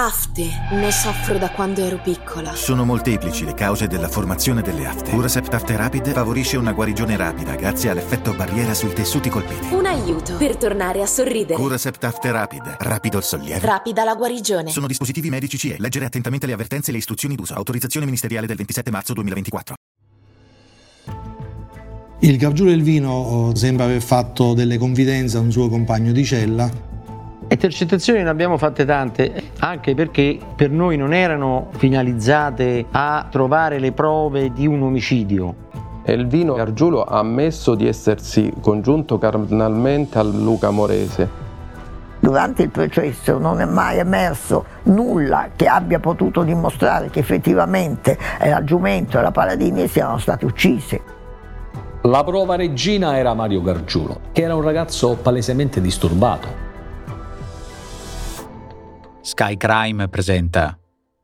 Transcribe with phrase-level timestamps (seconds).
[0.00, 0.48] Afte.
[0.70, 2.54] Ne soffro da quando ero piccola.
[2.54, 5.10] Sono molteplici le cause della formazione delle afte.
[5.10, 9.74] Curasept Afte Rapid favorisce una guarigione rapida grazie all'effetto barriera sui tessuti colpiti.
[9.74, 11.60] Un aiuto per tornare a sorridere.
[11.60, 12.76] Curasept Afte Rapid.
[12.78, 13.66] Rapido il sollievo.
[13.66, 14.70] Rapida la guarigione.
[14.70, 15.74] Sono dispositivi medici CE.
[15.80, 17.54] Leggere attentamente le avvertenze e le istruzioni d'uso.
[17.54, 19.74] Autorizzazione ministeriale del 27 marzo 2024.
[22.20, 26.24] Il Gargiulo del Vino oh, sembra aver fatto delle confidenze a un suo compagno di
[26.24, 26.87] cella
[27.50, 33.92] Intercettazioni ne abbiamo fatte tante, anche perché per noi non erano finalizzate a trovare le
[33.92, 35.54] prove di un omicidio.
[36.04, 41.46] Elvino Gargiulo ha ammesso di essersi congiunto carnalmente a Luca Morese.
[42.20, 48.62] Durante il processo non è mai emerso nulla che abbia potuto dimostrare che effettivamente la
[48.62, 51.00] Giumento e la Paladini siano stati uccisi.
[52.02, 56.67] La prova regina era Mario Gargiulo, che era un ragazzo palesemente disturbato.
[59.28, 60.78] Sky Crime presenta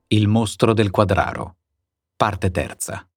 [0.08, 1.56] Il mostro del quadraro,
[2.14, 3.08] parte terza.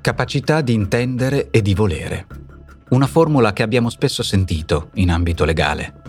[0.00, 2.26] Capacità di intendere e di volere.
[2.88, 6.00] Una formula che abbiamo spesso sentito in ambito legale.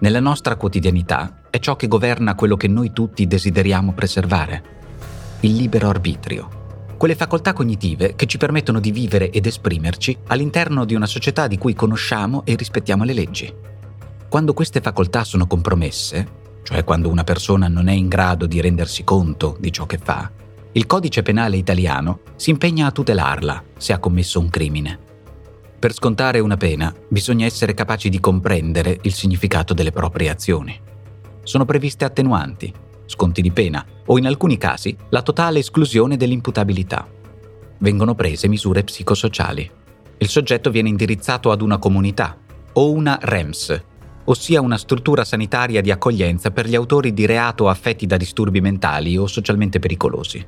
[0.00, 4.62] Nella nostra quotidianità è ciò che governa quello che noi tutti desideriamo preservare,
[5.40, 6.59] il libero arbitrio
[7.00, 11.56] quelle facoltà cognitive che ci permettono di vivere ed esprimerci all'interno di una società di
[11.56, 13.50] cui conosciamo e rispettiamo le leggi.
[14.28, 16.28] Quando queste facoltà sono compromesse,
[16.62, 20.30] cioè quando una persona non è in grado di rendersi conto di ciò che fa,
[20.72, 24.98] il codice penale italiano si impegna a tutelarla se ha commesso un crimine.
[25.78, 30.78] Per scontare una pena bisogna essere capaci di comprendere il significato delle proprie azioni.
[31.44, 32.70] Sono previste attenuanti,
[33.10, 37.08] sconti di pena o in alcuni casi la totale esclusione dell'imputabilità.
[37.78, 39.68] Vengono prese misure psicosociali.
[40.18, 42.38] Il soggetto viene indirizzato ad una comunità
[42.72, 43.82] o una REMS,
[44.24, 49.16] ossia una struttura sanitaria di accoglienza per gli autori di reato affetti da disturbi mentali
[49.16, 50.46] o socialmente pericolosi.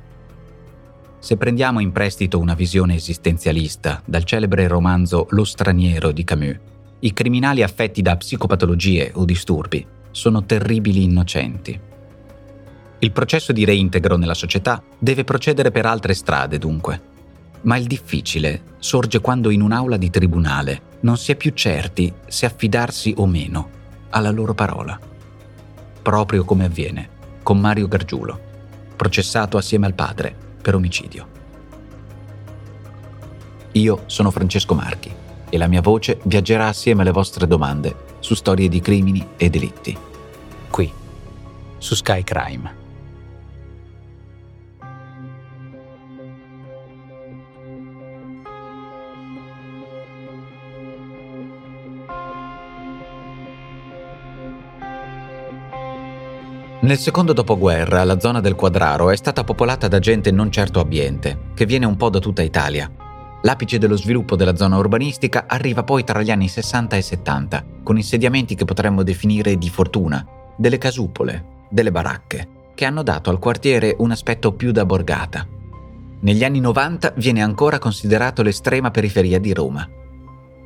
[1.19, 6.57] Se prendiamo in prestito una visione esistenzialista dal celebre romanzo Lo straniero di Camus,
[6.99, 11.91] i criminali affetti da psicopatologie o disturbi sono terribili innocenti
[13.03, 17.11] il processo di reintegro nella società deve procedere per altre strade, dunque.
[17.63, 22.45] Ma il difficile sorge quando in un'aula di tribunale non si è più certi se
[22.45, 23.69] affidarsi o meno
[24.09, 24.97] alla loro parola.
[26.01, 27.09] Proprio come avviene
[27.43, 28.39] con Mario Gargiulo,
[28.95, 31.27] processato assieme al padre per omicidio.
[33.73, 35.11] Io sono Francesco Marchi
[35.49, 39.97] e la mia voce viaggerà assieme alle vostre domande su storie di crimini e delitti.
[40.69, 40.91] Qui,
[41.79, 42.82] su Sky Crime.
[56.83, 61.51] Nel secondo dopoguerra la zona del Quadraro è stata popolata da gente non certo abbiente,
[61.53, 62.91] che viene un po' da tutta Italia.
[63.43, 67.95] L'apice dello sviluppo della zona urbanistica arriva poi tra gli anni 60 e 70, con
[67.95, 70.27] insediamenti che potremmo definire di fortuna,
[70.57, 75.47] delle casupole, delle baracche, che hanno dato al quartiere un aspetto più da borgata.
[76.19, 79.87] Negli anni 90 viene ancora considerato l'estrema periferia di Roma.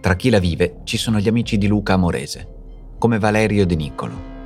[0.01, 2.47] Tra chi la vive ci sono gli amici di Luca Amorese,
[2.97, 4.36] come Valerio De Niccolo,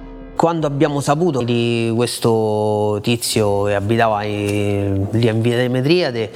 [0.41, 6.31] quando abbiamo saputo di questo tizio che abitava lì in via delle Medriade,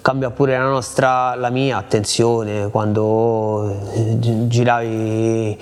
[0.00, 3.78] cambia pure la nostra, la mia attenzione quando
[4.46, 5.58] giravi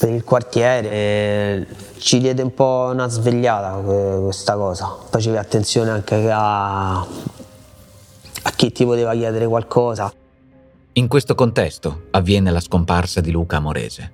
[0.00, 1.68] per il quartiere.
[1.98, 3.74] Ci diede un po' una svegliata
[4.20, 10.12] questa cosa, facevi attenzione anche a, a chi ti poteva chiedere qualcosa.
[10.94, 14.12] In questo contesto avviene la scomparsa di Luca Amorese.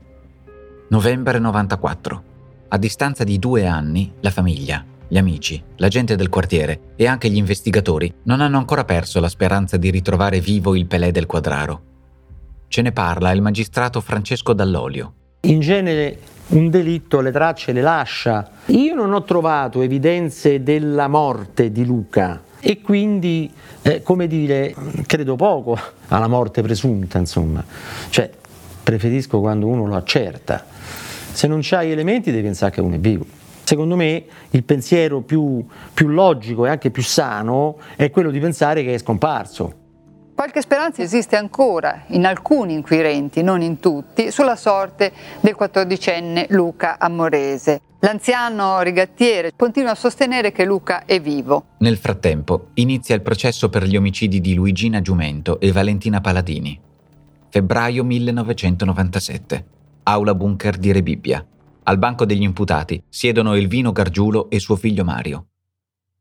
[0.89, 2.29] Novembre 94.
[2.73, 7.29] A distanza di due anni, la famiglia, gli amici, la gente del quartiere e anche
[7.29, 11.83] gli investigatori non hanno ancora perso la speranza di ritrovare vivo il Pelé del Quadraro.
[12.69, 15.15] Ce ne parla il magistrato Francesco Dall'Olio.
[15.41, 16.19] In genere
[16.51, 18.49] un delitto le tracce le lascia.
[18.67, 23.53] Io non ho trovato evidenze della morte di Luca e quindi,
[23.83, 27.65] eh, come dire, credo poco alla morte presunta, insomma.
[28.11, 28.31] Cioè,
[28.85, 30.79] preferisco quando uno lo accerta.
[31.33, 33.25] Se non c'hai elementi devi pensare che uno è vivo.
[33.63, 38.83] Secondo me il pensiero più, più logico e anche più sano è quello di pensare
[38.83, 39.75] che è scomparso.
[40.35, 46.99] Qualche speranza esiste ancora in alcuni inquirenti, non in tutti, sulla sorte del quattordicenne Luca
[46.99, 47.81] Amorese.
[48.01, 51.67] L'anziano rigattiere continua a sostenere che Luca è vivo.
[51.79, 56.81] Nel frattempo inizia il processo per gli omicidi di Luigina Giumento e Valentina Paladini.
[57.51, 59.79] Febbraio 1997.
[60.03, 61.45] Aula bunker di Rebibbia.
[61.85, 65.47] Al banco degli imputati siedono Elvino Gargiulo e suo figlio Mario.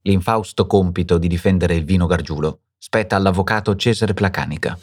[0.03, 4.77] L'infausto compito di difendere Elvino Gargiulo spetta all'avvocato Cesare Placanica.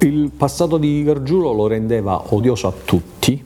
[0.00, 3.44] Il passato di Gargiulo lo rendeva odioso a tutti,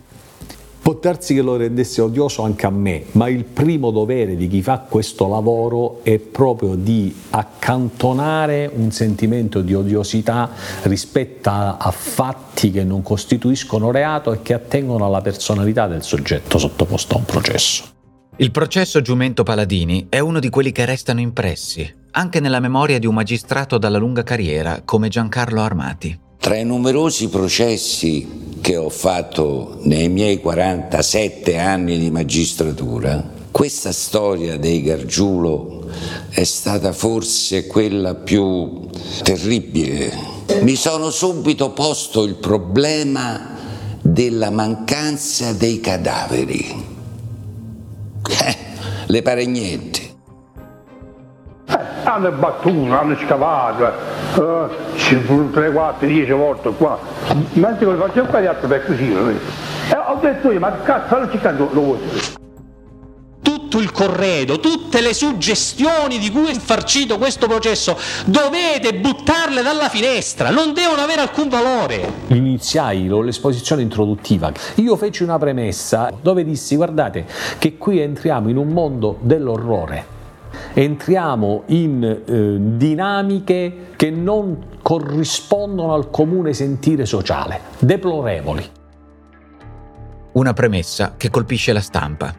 [0.83, 4.63] Può darsi che lo rendesse odioso anche a me, ma il primo dovere di chi
[4.63, 10.51] fa questo lavoro è proprio di accantonare un sentimento di odiosità
[10.83, 17.15] rispetto a, fatti che non costituiscono reato e che attengono alla personalità del soggetto sottoposto
[17.15, 17.85] a un processo.
[18.39, 23.07] Il processo Giumento Paladini è uno di quelli che restano impressi, anche nella memoria di
[23.07, 26.22] un magistrato dalla lunga carriera come Giancarlo Armati.
[26.43, 34.59] Tra i numerosi processi che ho fatto nei miei 47 anni di magistratura, questa storia
[34.59, 35.89] dei Gargiulo
[36.31, 38.89] è stata forse quella più
[39.23, 40.13] terribile.
[40.63, 43.57] Mi sono subito posto il problema
[44.03, 46.85] della mancanza dei cadaveri.
[48.29, 48.57] Eh,
[49.07, 50.12] le pare niente.
[52.05, 56.99] Hanno battuto, hanno scavato, eh, ci sono 3, 4, 10 volte qua.
[57.53, 59.13] Mentre lo facciamo qua gli altri per così.
[59.13, 61.99] Eh, ho detto io, ma cazzo, non ci canto lo vuoi.
[63.73, 67.97] tutto il corredo, tutte le suggestioni di cui è infarcito questo processo,
[68.27, 72.13] dovete buttarle dalla finestra, non devono avere alcun valore.
[72.29, 74.53] Iniziai l'esposizione introduttiva.
[74.77, 77.25] Io feci una premessa dove dissi guardate
[77.59, 80.21] che qui entriamo in un mondo dell'orrore.
[80.75, 88.65] Entriamo in eh, dinamiche che non corrispondono al comune sentire sociale, deplorevoli.
[90.33, 92.35] Una premessa che colpisce la stampa,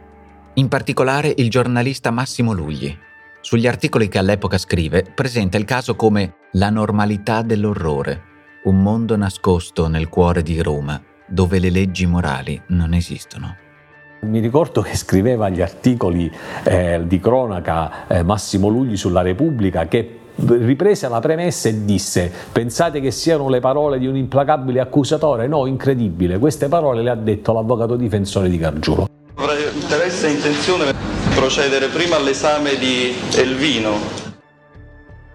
[0.55, 2.95] in particolare il giornalista Massimo Lugli.
[3.41, 8.21] Sugli articoli che all'epoca scrive, presenta il caso come la normalità dell'orrore,
[8.63, 13.62] un mondo nascosto nel cuore di Roma, dove le leggi morali non esistono.
[14.23, 16.31] Mi ricordo che scriveva gli articoli
[16.63, 22.99] eh, di cronaca eh, Massimo Lugli sulla Repubblica che riprese la premessa e disse pensate
[23.01, 25.47] che siano le parole di un implacabile accusatore?
[25.47, 29.07] No, incredibile, queste parole le ha detto l'avvocato difensore di Gargiulo.
[29.35, 30.93] Avrei interesse e intenzione
[31.35, 34.21] procedere prima all'esame di Elvino.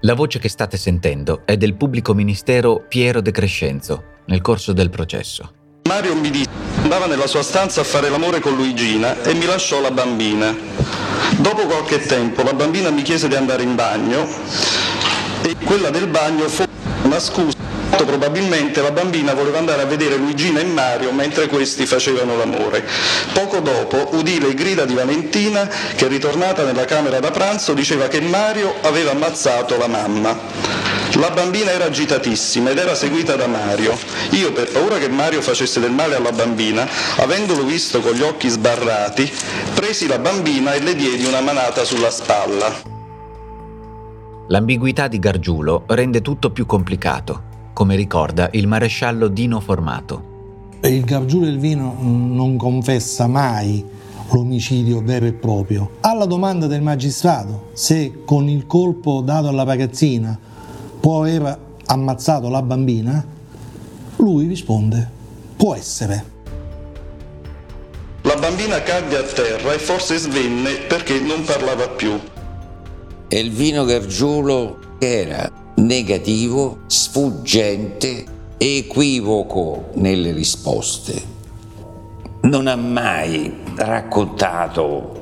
[0.00, 4.88] La voce che state sentendo è del pubblico ministero Piero De Crescenzo nel corso del
[4.88, 5.52] processo.
[5.88, 9.44] Mario mi disse che andava nella sua stanza a fare l'amore con Luigina e mi
[9.44, 10.56] lasciò la bambina.
[11.36, 14.26] Dopo qualche tempo la bambina mi chiese di andare in bagno
[15.42, 16.64] e quella del bagno fu
[17.08, 17.56] una scusa.
[17.88, 22.86] Molto Probabilmente la bambina voleva andare a vedere Luigina e Mario mentre questi facevano l'amore.
[23.32, 28.20] Poco dopo udì le grida di Valentina che ritornata nella camera da pranzo diceva che
[28.20, 30.38] Mario aveva ammazzato la mamma.
[31.14, 33.98] La bambina era agitatissima ed era seguita da Mario.
[34.30, 38.48] Io, per paura che Mario facesse del male alla bambina, avendolo visto con gli occhi
[38.48, 39.32] sbarrati,
[39.74, 42.96] presi la bambina e le diedi una manata sulla spalla.
[44.50, 47.42] L'ambiguità di Gargiulo rende tutto più complicato,
[47.74, 50.76] come ricorda il maresciallo Dino Formato.
[50.82, 53.84] Il Gargiulo Elvino non confessa mai
[54.30, 55.96] l'omicidio vero e proprio.
[56.00, 60.38] Alla domanda del magistrato se con il colpo dato alla ragazzina
[60.98, 63.22] può aver ammazzato la bambina,
[64.16, 65.16] lui risponde
[65.56, 66.36] può essere.
[68.22, 72.18] La bambina cadde a terra e forse svenne perché non parlava più.
[73.30, 78.24] Elvino Gargiulo era negativo, sfuggente
[78.56, 81.22] e equivoco nelle risposte.
[82.42, 85.20] Non ha mai raccontato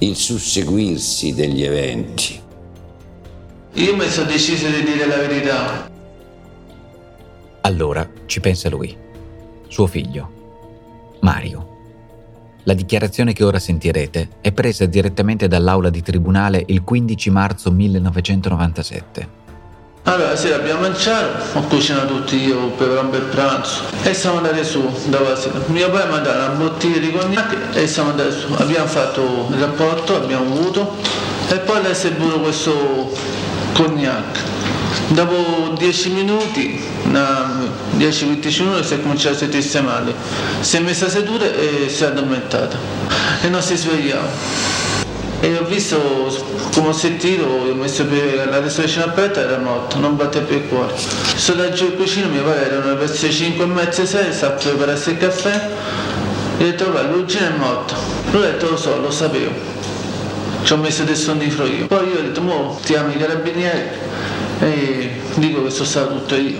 [0.00, 2.38] il susseguirsi degli eventi.
[3.72, 5.90] Io mi sono deciso di dire la verità.
[7.62, 8.94] Allora ci pensa lui,
[9.68, 10.30] suo figlio,
[11.20, 11.67] Mario.
[12.64, 19.36] La dichiarazione che ora sentirete è presa direttamente dall'aula di tribunale il 15 marzo 1997.
[20.08, 24.64] Allora, sera abbiamo mangiato, ho cucinato tutti io per un bel pranzo e siamo andati
[24.64, 25.60] su da sera.
[25.66, 28.52] Mio padre mi ha dato una bottiglia di cognac e siamo andati su.
[28.56, 30.96] Abbiamo fatto il rapporto, abbiamo avuto
[31.50, 33.12] e poi lei si è bevuto questo
[33.74, 34.57] cognac.
[35.10, 40.14] Dopo 10 minuti, 10-15 minuti si è cominciato a sentirsi male.
[40.60, 42.76] Si è messa seduta e si è addormentata
[43.40, 44.28] e non si svegliava.
[45.40, 45.98] E ho visto,
[46.74, 50.66] come ho sentito, ho messo la testa vicino aperta era morto, non batte più il
[50.68, 50.92] cuore.
[51.36, 54.50] Sono da in cucina, mio padre erano verso le 5 e mezza 6, sta a
[54.50, 55.70] prepararsi il caffè.
[56.58, 57.94] E ho detto, guarda, Luigina è morto.
[58.32, 59.52] Lui ha detto, lo so, lo sapevo.
[60.64, 61.86] Ci ho messo del sonnifero io.
[61.86, 64.06] Poi io ho detto, mo chiamo i carabinieri
[64.60, 66.58] e dico che sono stato tutto io.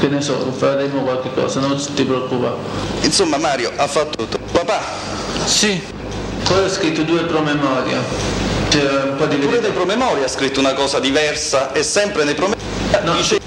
[0.00, 2.56] che ne so, faremo qualche cosa, non ti preoccupare.
[3.02, 4.38] Insomma Mario ha fatto tutto.
[4.52, 4.80] Papà?
[5.44, 5.80] Sì,
[6.44, 8.02] poi ho scritto due promemoria.
[8.68, 12.34] C'è un po' di Pure dei promemoria ha scritto una cosa diversa e sempre nei
[12.34, 12.64] promemoria
[13.16, 13.40] dice-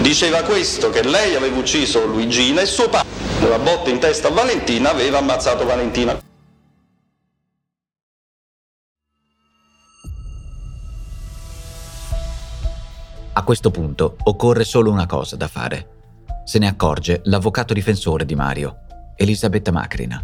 [0.00, 3.08] diceva questo, che lei aveva ucciso Luigina e suo padre,
[3.48, 6.29] la botta in testa a Valentina, aveva ammazzato Valentina.
[13.40, 15.88] A questo punto occorre solo una cosa da fare.
[16.44, 18.80] Se ne accorge l'avvocato difensore di Mario,
[19.16, 20.22] Elisabetta Macrina.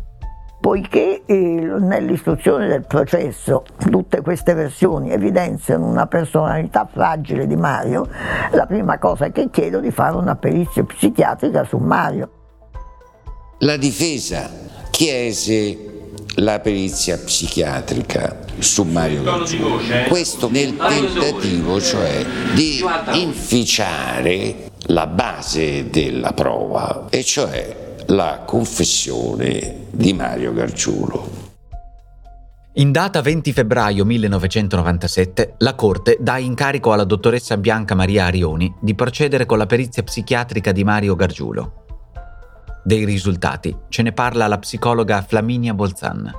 [0.60, 8.06] Poiché eh, nell'istruzione del processo tutte queste versioni evidenziano una personalità fragile di Mario,
[8.52, 12.30] la prima cosa che chiedo è di fare una perizia psichiatrica su Mario.
[13.60, 14.50] La difesa
[14.90, 15.85] chiese
[16.36, 19.78] la perizia psichiatrica su Mario Gargiulo.
[20.08, 22.24] Questo nel tentativo cioè
[22.54, 31.44] di inficiare la base della prova, e cioè la confessione di Mario Gargiulo.
[32.74, 38.94] In data 20 febbraio 1997, la Corte dà incarico alla dottoressa Bianca Maria Arioni di
[38.94, 41.85] procedere con la perizia psichiatrica di Mario Gargiulo.
[42.86, 46.32] Dei risultati ce ne parla la psicologa Flaminia Bolzan.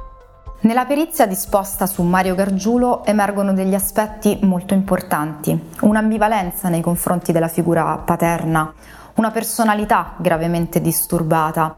[0.62, 7.50] Nella perizia disposta su Mario Gargiulo emergono degli aspetti molto importanti, un'ambivalenza nei confronti della
[7.50, 8.74] figura paterna,
[9.16, 11.76] una personalità gravemente disturbata,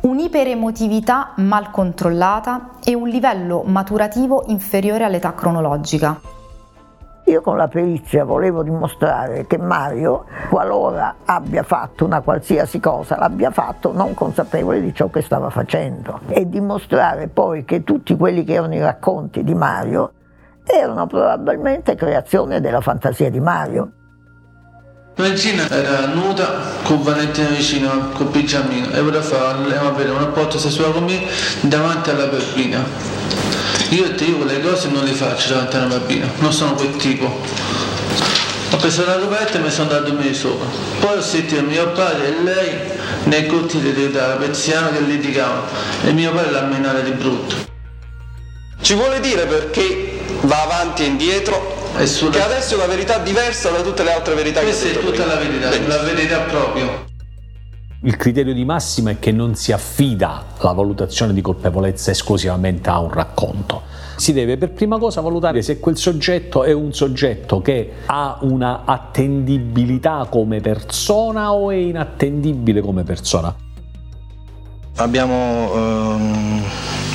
[0.00, 6.41] un'iperemotività mal controllata e un livello maturativo inferiore all'età cronologica.
[7.32, 13.50] Io con la perizia volevo dimostrare che Mario, qualora abbia fatto una qualsiasi cosa, l'abbia
[13.50, 18.52] fatto non consapevole di ciò che stava facendo e dimostrare poi che tutti quelli che
[18.52, 20.12] erano i racconti di Mario
[20.62, 23.92] erano probabilmente creazione della fantasia di Mario.
[25.16, 26.44] Valentina era nuda
[26.84, 31.22] con Valentina vicino col pigiamino e voleva fare avere un rapporto sessuale con me
[31.62, 33.71] davanti alla bambina.
[33.92, 36.96] Io ti dico le cose non le faccio davanti a una bambina, non sono quel
[36.96, 37.26] tipo.
[37.26, 40.66] Ho preso la coperta e mi sono andato a dormire sopra.
[40.98, 42.70] Poi ho sentito mio padre e lei
[43.24, 45.66] nei cortili da Peziano che litigavano
[46.04, 47.54] e mio padre l'ha menata di brutto.
[48.80, 51.92] Ci vuole dire perché va avanti e indietro?
[51.94, 55.26] Che adesso è una verità diversa da tutte le altre verità Questa che è tutta
[55.26, 57.11] la verità, la verità proprio.
[58.04, 62.98] Il criterio di massima è che non si affida la valutazione di colpevolezza esclusivamente a
[62.98, 63.82] un racconto.
[64.16, 68.82] Si deve per prima cosa valutare se quel soggetto è un soggetto che ha una
[68.84, 73.54] attendibilità come persona o è inattendibile come persona.
[74.96, 76.62] Abbiamo ehm,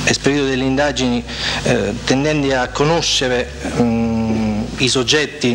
[0.04, 1.22] esperito delle indagini
[1.64, 5.54] eh, tendenti a conoscere ehm, i soggetti,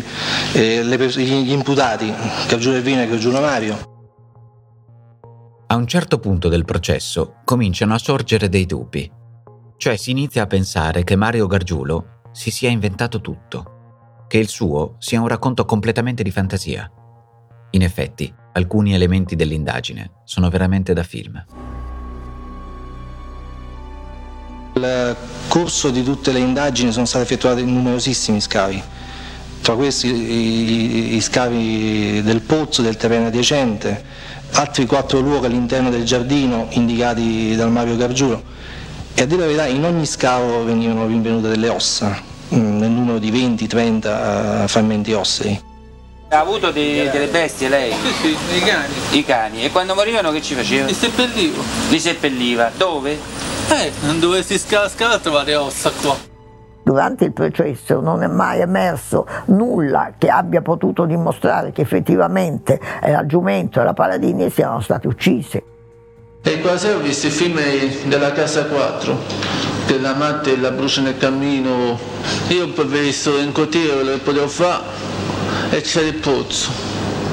[0.52, 2.12] eh, le gli imputati,
[2.46, 3.93] Gargiulo Ervino e Gargiulo Mario.
[5.66, 9.10] A un certo punto del processo cominciano a sorgere dei dubbi.
[9.78, 14.96] Cioè si inizia a pensare che Mario Gargiulo si sia inventato tutto, che il suo
[14.98, 16.90] sia un racconto completamente di fantasia.
[17.70, 21.42] In effetti, alcuni elementi dell'indagine sono veramente da film.
[24.74, 25.16] Nel
[25.48, 28.82] corso di tutte le indagini sono stati effettuati numerosissimi scavi,
[29.62, 34.04] tra questi i, i scavi del pozzo, del terreno adiacente,
[34.54, 38.42] altri quattro luoghi all'interno del giardino indicati dal Mario Gargiulo
[39.14, 42.20] e a dire la verità in ogni scavo venivano rinvenute delle ossa,
[42.54, 45.60] mm, nel numero di 20-30 frammenti ossei.
[46.30, 47.92] Ha avuto dei- delle bestie lei?
[47.92, 48.94] Sì, sì, i cani.
[49.10, 49.64] I cani.
[49.64, 50.86] E quando morivano che ci faceva?
[50.86, 51.62] Li seppellivo.
[51.90, 52.72] Li seppelliva.
[52.76, 53.16] Dove?
[53.68, 56.32] Eh, non dovessi scavare, scavare a trovare ossa qua.
[56.84, 63.24] Durante il processo non è mai emerso nulla che abbia potuto dimostrare che effettivamente la
[63.24, 65.62] Giumento e la Paladini siano stati uccisi.
[66.42, 67.58] E sera ho visto il film
[68.04, 69.16] della casa 4,
[69.86, 71.98] che la matte la brucia nel cammino.
[72.48, 74.82] Io ho visto in cortile quello che potevo fare
[75.70, 76.70] e c'era il pozzo.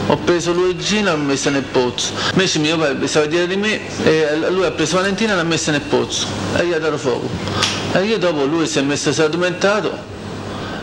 [0.08, 2.14] Ho preso Luigina e l'ho messa nel pozzo.
[2.32, 5.72] Invece mio padre stava dietro di me e lui ha preso Valentina e l'ha messa
[5.72, 7.81] nel pozzo e gli ha dato fuoco.
[7.94, 9.92] E io dopo lui si è messo, addormentato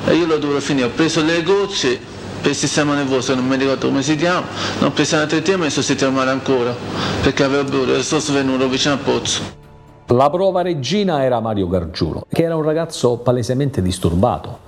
[0.07, 0.87] e io l'ho dovuto finire.
[0.87, 1.99] Ho preso le gocce
[2.41, 4.47] per il sistema nervoso, non mi ricordo come si chiama,
[4.79, 6.75] ne ho preso una trettina e mi sono sentito male ancora
[7.23, 9.58] perché avevo sono svenuto vicino al pozzo.
[10.11, 14.61] La prova regina era Mario Gargiulo, che era un ragazzo palesemente disturbato.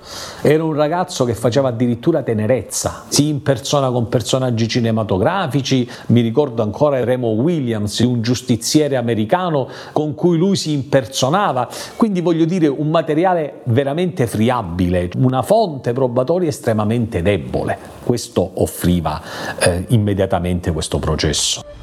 [0.43, 5.89] Era un ragazzo che faceva addirittura tenerezza, si impersona con personaggi cinematografici.
[6.07, 11.67] Mi ricordo ancora Remo Williams, un giustiziere americano con cui lui si impersonava.
[11.95, 17.79] Quindi voglio dire un materiale veramente friabile, una fonte probatoria estremamente debole.
[18.03, 19.19] Questo offriva
[19.57, 21.80] eh, immediatamente questo processo.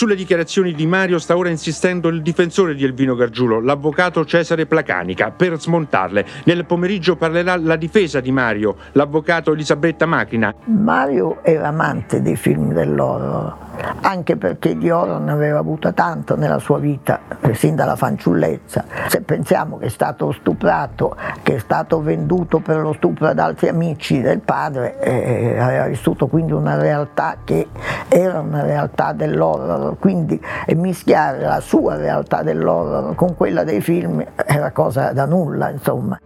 [0.00, 5.30] Sulle dichiarazioni di Mario sta ora insistendo il difensore di Elvino Gargiulo, l'avvocato Cesare Placanica,
[5.30, 6.24] per smontarle.
[6.44, 10.54] Nel pomeriggio parlerà la difesa di Mario, l'avvocato Elisabetta Macchina.
[10.64, 13.54] Mario era amante dei film dell'horror,
[14.00, 17.20] anche perché di horror ne aveva avuta tanto nella sua vita,
[17.52, 18.86] sin dalla fanciullezza.
[19.06, 23.68] Se pensiamo che è stato stuprato, che è stato venduto per lo stupro ad altri
[23.68, 27.68] amici del padre, eh, aveva vissuto quindi una realtà che
[28.08, 30.40] era una realtà dell'horror quindi
[30.74, 36.18] mischiare la sua realtà dell'horror con quella dei film era cosa da nulla, insomma.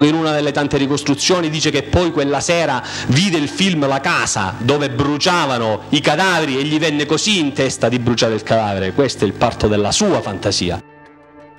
[0.00, 4.54] In una delle tante ricostruzioni dice che poi quella sera vide il film La casa
[4.58, 8.92] dove bruciavano i cadaveri e gli venne così in testa di bruciare il cadavere.
[8.92, 10.82] Questo è il parto della sua fantasia.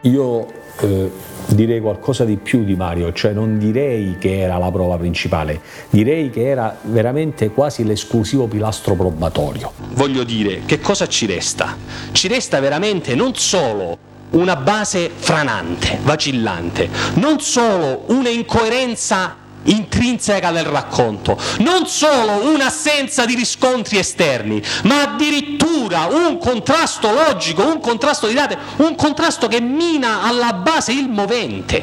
[0.01, 0.45] Io
[0.81, 1.11] eh,
[1.53, 6.29] direi qualcosa di più di Mario, cioè non direi che era la prova principale, direi
[6.29, 9.71] che era veramente quasi l'esclusivo pilastro probatorio.
[9.93, 11.77] Voglio dire, che cosa ci resta?
[12.11, 13.97] Ci resta veramente non solo
[14.31, 23.35] una base franante, vacillante, non solo una incoerenza intrinseca del racconto, non solo un'assenza di
[23.35, 30.23] riscontri esterni, ma addirittura un contrasto logico, un contrasto di date, un contrasto che mina
[30.23, 31.81] alla base il movente.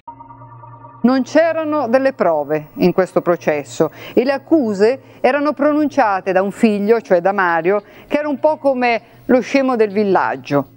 [1.02, 7.00] Non c'erano delle prove in questo processo e le accuse erano pronunciate da un figlio,
[7.00, 10.68] cioè da Mario, che era un po' come lo scemo del villaggio.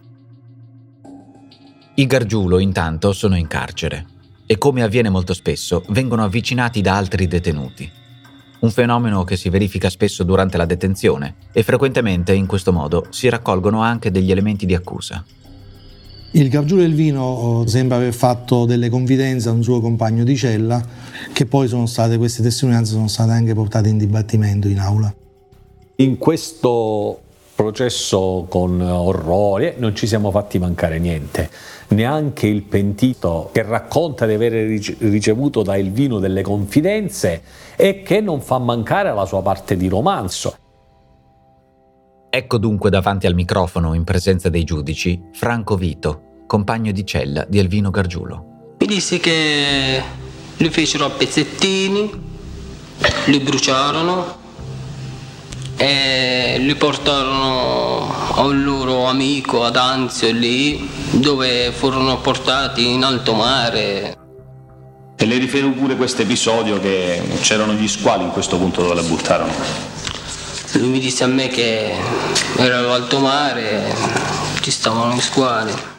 [1.95, 4.05] I Gargiulo intanto sono in carcere
[4.45, 7.89] e come avviene molto spesso vengono avvicinati da altri detenuti.
[8.59, 13.27] Un fenomeno che si verifica spesso durante la detenzione e frequentemente in questo modo si
[13.27, 15.23] raccolgono anche degli elementi di accusa.
[16.35, 20.83] Il Gargiulo Elvino oh, sembra aver fatto delle confidenze a un suo compagno di cella
[21.31, 25.13] che poi sono state, queste testimonianze sono state anche portate in dibattimento in aula.
[25.97, 27.22] In questo
[27.55, 31.49] processo con orrore non ci siamo fatti mancare niente
[31.89, 34.51] neanche il pentito che racconta di aver
[34.99, 37.41] ricevuto da Elvino delle confidenze
[37.75, 40.57] e che non fa mancare la sua parte di romanzo.
[42.29, 47.59] Ecco dunque davanti al microfono in presenza dei giudici Franco Vito, compagno di cella di
[47.59, 48.75] Elvino Gargiulo.
[48.79, 50.01] Mi disse che
[50.57, 52.09] li fecero a pezzettini,
[53.27, 54.41] li bruciarono
[55.83, 63.33] e li portarono a un loro amico ad Anzio lì dove furono portati in alto
[63.33, 64.17] mare.
[65.17, 69.03] E le rifero pure questo episodio che c'erano gli squali in questo punto dove la
[69.03, 69.51] buttarono.
[70.75, 71.91] Lui mi disse a me che
[72.55, 73.93] era l'alto mare,
[74.61, 75.92] ci stavano gli squali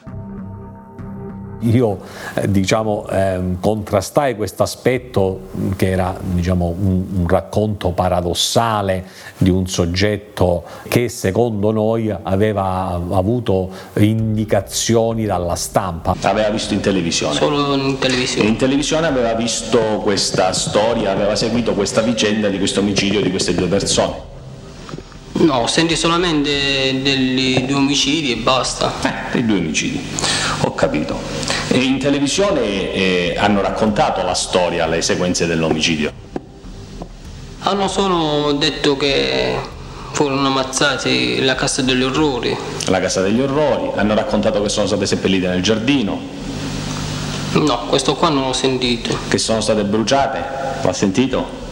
[1.64, 2.00] io
[2.34, 5.40] eh, diciamo, eh, contrastai questo aspetto
[5.76, 9.04] che era diciamo, un, un, racconto paradossale
[9.38, 16.14] di un soggetto che secondo noi aveva avuto indicazioni dalla stampa.
[16.20, 17.34] Aveva visto in televisione.
[17.34, 18.48] Solo in televisione.
[18.48, 23.54] In televisione aveva visto questa storia, aveva seguito questa vicenda di questo omicidio di queste
[23.54, 24.33] due persone.
[25.44, 28.92] No, senti solamente degli due omicidi e basta.
[29.02, 30.02] Eh, dei due omicidi,
[30.62, 31.20] ho capito.
[31.68, 36.12] E in televisione eh, hanno raccontato la storia, le sequenze dell'omicidio?
[37.60, 39.54] Hanno solo detto che
[40.12, 42.56] furono ammazzati la Cassa degli Orrori.
[42.86, 46.18] La Cassa degli Orrori, hanno raccontato che sono state seppellite nel giardino.
[47.52, 49.14] No, questo qua non l'ho sentito.
[49.28, 50.42] Che sono state bruciate?
[50.82, 51.62] L'ha sentito?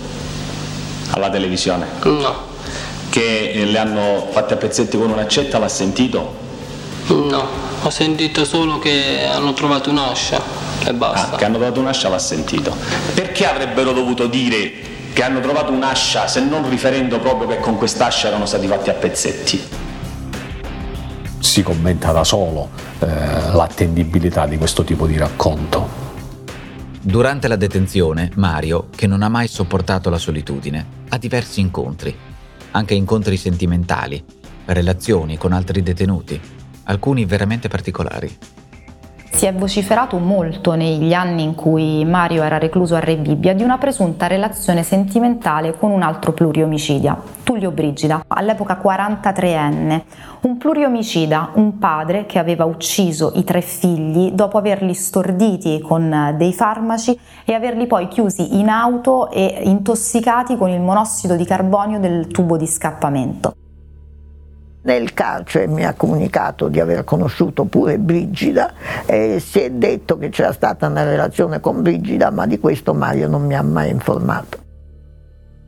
[1.10, 1.86] Alla televisione?
[2.02, 2.51] No
[3.12, 6.34] che le hanno fatte a pezzetti con un'accetta, l'ha sentito?
[7.08, 7.46] No,
[7.82, 10.40] ho sentito solo che hanno trovato un'ascia
[10.82, 11.34] e basta.
[11.34, 12.74] Ah, che hanno trovato un'ascia l'ha sentito.
[13.12, 14.72] Perché avrebbero dovuto dire
[15.12, 18.94] che hanno trovato un'ascia se non riferendo proprio che con quest'ascia erano stati fatti a
[18.94, 19.62] pezzetti?
[21.38, 26.00] Si commenta da solo eh, l'attendibilità di questo tipo di racconto.
[26.98, 32.30] Durante la detenzione, Mario, che non ha mai sopportato la solitudine, ha diversi incontri
[32.72, 34.22] anche incontri sentimentali,
[34.66, 36.40] relazioni con altri detenuti,
[36.84, 38.36] alcuni veramente particolari.
[39.32, 43.62] Si è vociferato molto negli anni in cui Mario era recluso a Re Bibbia di
[43.62, 50.02] una presunta relazione sentimentale con un altro pluriomicida, Tullio Brigida, all'epoca 43enne.
[50.42, 56.52] Un pluriomicida, un padre che aveva ucciso i tre figli dopo averli storditi con dei
[56.52, 62.26] farmaci e averli poi chiusi in auto e intossicati con il monossido di carbonio del
[62.26, 63.54] tubo di scappamento.
[64.84, 68.72] Nel carcere mi ha comunicato di aver conosciuto pure Brigida
[69.06, 73.28] e si è detto che c'era stata una relazione con Brigida, ma di questo Mario
[73.28, 74.58] non mi ha mai informato.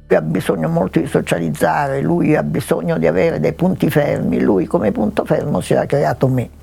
[0.09, 4.67] Lui ha bisogno molto di socializzare, lui ha bisogno di avere dei punti fermi, lui
[4.67, 6.63] come punto fermo si era creato me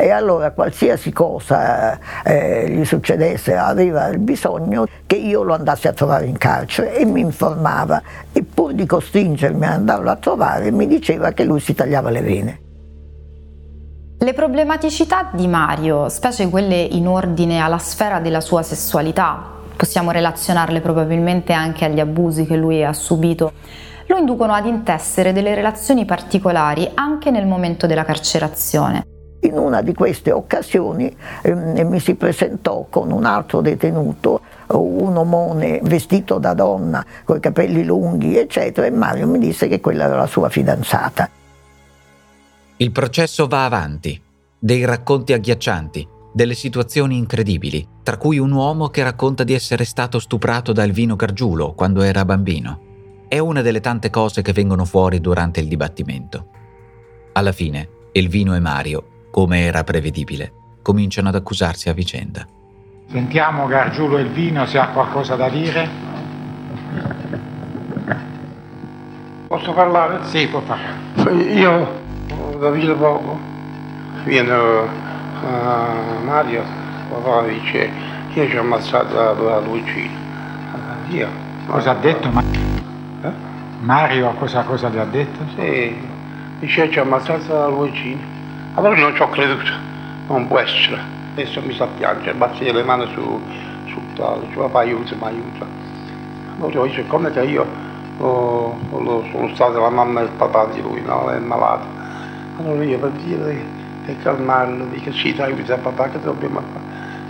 [0.00, 5.92] e allora qualsiasi cosa eh, gli succedesse aveva il bisogno che io lo andassi a
[5.92, 8.00] trovare in carcere e mi informava
[8.32, 12.20] e pur di costringermi ad andarlo a trovare mi diceva che lui si tagliava le
[12.20, 12.60] vene.
[14.20, 20.80] Le problematicità di Mario, specie quelle in ordine alla sfera della sua sessualità, possiamo relazionarle
[20.80, 23.52] probabilmente anche agli abusi che lui ha subito,
[24.06, 29.17] lo inducono ad intessere delle relazioni particolari anche nel momento della carcerazione.
[29.48, 35.80] In una di queste occasioni eh, mi si presentò con un altro detenuto, un omone
[35.82, 40.16] vestito da donna, con i capelli lunghi, eccetera, e Mario mi disse che quella era
[40.16, 41.30] la sua fidanzata.
[42.76, 44.20] Il processo va avanti,
[44.58, 50.18] dei racconti agghiaccianti, delle situazioni incredibili, tra cui un uomo che racconta di essere stato
[50.18, 52.80] stuprato da Elvino Gargiulo quando era bambino.
[53.28, 56.48] È una delle tante cose che vengono fuori durante il dibattimento.
[57.32, 62.46] Alla fine, Elvino e Mario come era prevedibile, cominciano ad accusarsi a vicenda.
[63.10, 65.88] Sentiamo Gargiulo il vino se ha qualcosa da dire.
[69.48, 70.24] Posso parlare?
[70.24, 71.42] Sì, può parlare.
[71.54, 72.06] Io
[72.58, 73.38] da dire poco,
[74.24, 76.62] viene uh, Mario,
[77.08, 77.90] papà dice,
[78.32, 80.26] io ci ho ammazzato la Luigina.
[81.08, 81.28] Io.
[81.66, 82.60] Cosa ha detto Mario?
[83.22, 83.32] Eh?
[83.80, 85.44] Mario cosa, cosa gli ha detto?
[85.56, 85.96] Sì,
[86.58, 88.36] dice ci ho ammazzato la Luigina.
[88.74, 89.70] Allora non ci ho creduto,
[90.28, 91.00] non può essere.
[91.32, 93.40] Adesso mi sa piangere, batti le mani su,
[93.86, 95.66] sul tavolo, dice papà aiuta, mi aiuta.
[96.58, 97.66] Allora dice come che io
[98.18, 101.28] oh, oh, sono stato la mamma e il papà di lui, no?
[101.30, 101.86] È malato.
[102.58, 103.64] Allora io per dire
[104.06, 106.84] e calmarlo, dico sì, ti aiuta papà che dobbiamo fare.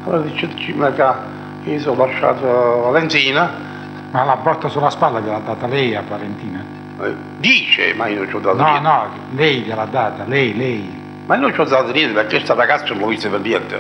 [0.05, 3.67] Allora dice ma che io sono lasciato Valentina.
[4.11, 6.65] Ma la porta sulla spalla gliel'ha data lei a Valentina?
[7.03, 8.89] Eh, dice, ma io non ci ho dato No, niente.
[8.89, 10.98] no, lei gliel'ha data, lei, lei.
[11.29, 13.79] Ma io non ci ho dato niente perché questa ragazza non l'ho vista per niente.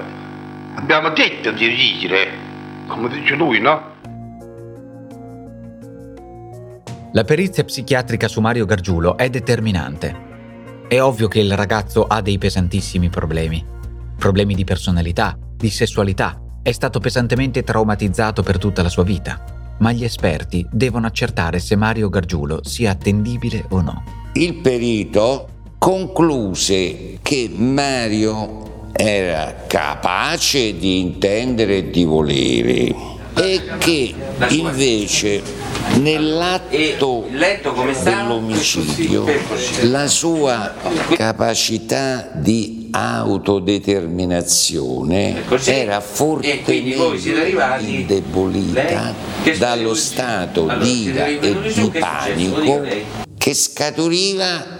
[0.75, 2.29] Abbiamo detto di dire,
[2.87, 3.97] come dice lui, no?
[7.13, 10.27] La perizia psichiatrica su Mario Gargiulo è determinante.
[10.89, 13.65] È ovvio che il ragazzo ha dei pesantissimi problemi.
[14.19, 16.39] Problemi di personalità, di sessualità.
[16.63, 19.43] È stato pesantemente traumatizzato per tutta la sua vita.
[19.79, 24.05] Ma gli esperti devono accertare se Mario Gargiulo sia attendibile o no.
[24.35, 32.95] Il perito concluse che Mario era capace di intendere e di volere
[33.35, 34.14] e che
[34.49, 35.41] invece
[36.01, 37.29] nell'atto
[38.03, 39.25] dell'omicidio
[39.83, 40.75] la sua
[41.14, 46.73] capacità di autodeterminazione era fortemente
[47.79, 49.14] indebolita
[49.57, 52.85] dallo stato di ira e di panico
[53.37, 54.78] che scaturiva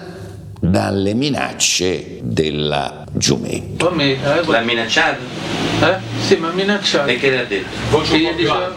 [0.61, 3.87] dalle minacce della Giumetto.
[3.88, 4.12] Come?
[4.12, 5.18] Eh, L'ha minacciato?
[5.81, 5.97] Eh?
[6.21, 7.09] Sì, mi ha minacciato.
[7.09, 8.01] E che ti ha detto?
[8.03, 8.73] Che gli diceva,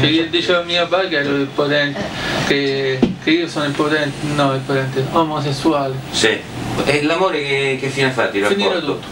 [0.00, 2.00] che gli diceva a mio padre che ero impotente,
[2.46, 5.94] che, che io sono impotente, no, impotente, omosessuale.
[6.10, 6.38] Sì.
[6.84, 8.92] E l'amore che, che fine ha fatto il Finire rapporto?
[8.94, 9.06] tutto.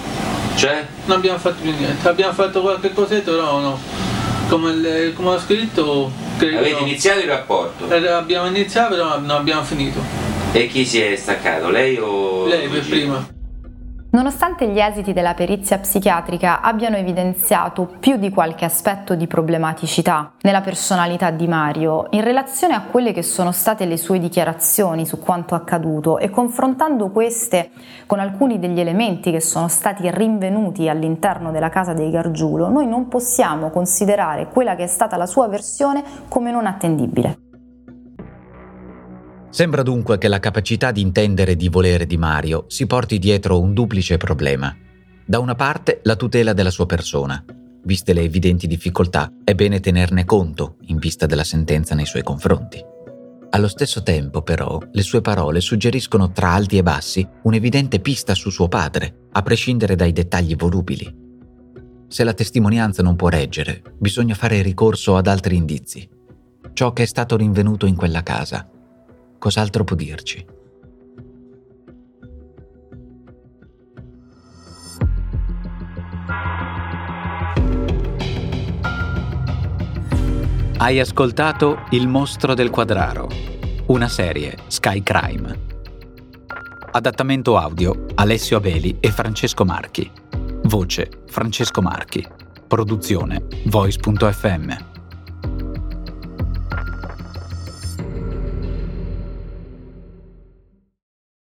[0.56, 0.86] Cioè?
[1.06, 3.80] Non abbiamo fatto più niente, abbiamo fatto qualche cosetto, però no.
[4.48, 6.58] Come, il- come ho scritto, credo.
[6.58, 7.86] Avete iniziato il rapporto?
[7.88, 10.28] Abbiamo iniziato, però non abbiamo finito.
[10.52, 11.70] E chi si è staccato?
[11.70, 12.44] Lei o...
[12.44, 13.24] Lei per prima.
[14.10, 20.60] Nonostante gli esiti della perizia psichiatrica abbiano evidenziato più di qualche aspetto di problematicità nella
[20.60, 25.54] personalità di Mario, in relazione a quelle che sono state le sue dichiarazioni su quanto
[25.54, 27.70] accaduto e confrontando queste
[28.06, 33.06] con alcuni degli elementi che sono stati rinvenuti all'interno della casa dei Gargiulo, noi non
[33.06, 37.49] possiamo considerare quella che è stata la sua versione come non attendibile.
[39.50, 43.60] Sembra dunque che la capacità di intendere e di volere di Mario si porti dietro
[43.60, 44.74] un duplice problema.
[45.26, 47.44] Da una parte la tutela della sua persona.
[47.82, 52.80] Viste le evidenti difficoltà, è bene tenerne conto in vista della sentenza nei suoi confronti.
[53.50, 58.50] Allo stesso tempo, però, le sue parole suggeriscono tra alti e bassi un'evidente pista su
[58.50, 61.12] suo padre, a prescindere dai dettagli volubili.
[62.06, 66.08] Se la testimonianza non può reggere, bisogna fare ricorso ad altri indizi.
[66.72, 68.69] Ciò che è stato rinvenuto in quella casa.
[69.40, 70.46] Cos'altro può dirci?
[80.76, 83.28] Hai ascoltato Il mostro del quadraro,
[83.86, 85.58] una serie Sky Crime.
[86.92, 90.10] Adattamento audio Alessio Abeli e Francesco Marchi.
[90.64, 92.26] Voce Francesco Marchi.
[92.66, 94.89] Produzione Voice.fm.